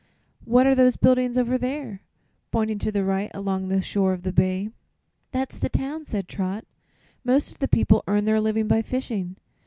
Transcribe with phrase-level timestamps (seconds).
[0.45, 2.01] "What are those buildings over there?"
[2.49, 4.71] pointing to the right, along the shore of the bay.
[5.31, 6.65] "That's the town," said Trot.
[7.23, 9.35] "Most of the people earn their living by fishing.